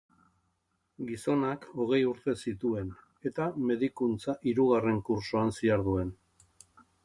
Gizonak 1.09 1.67
hogei 1.83 1.99
urte 2.13 2.35
zituen, 2.45 2.89
eta 3.33 3.49
medikuntza 3.69 4.39
hirugarren 4.51 5.01
kurtsoan 5.11 5.57
ziharduen. 5.61 6.15